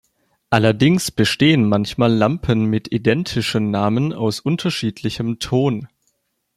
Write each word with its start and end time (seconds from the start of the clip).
Allerdings 0.49 1.11
bestehen 1.11 1.69
manchmal 1.69 2.11
Lampen 2.11 2.65
mit 2.65 2.91
identischen 2.91 3.69
Namen 3.69 4.13
aus 4.13 4.39
unterschiedlichem 4.39 5.37
Ton. 5.37 5.89